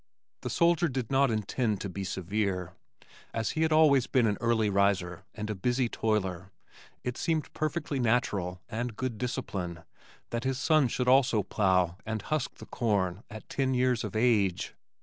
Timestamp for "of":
14.03-14.15